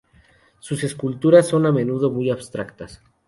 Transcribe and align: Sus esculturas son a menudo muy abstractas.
Sus 0.57 0.83
esculturas 0.83 1.45
son 1.47 1.67
a 1.67 1.71
menudo 1.71 2.09
muy 2.09 2.31
abstractas. 2.31 3.03